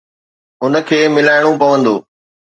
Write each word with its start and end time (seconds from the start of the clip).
ان 0.63 0.73
کي 0.87 0.99
ملائڻو 1.15 1.51
پوندو. 1.61 1.95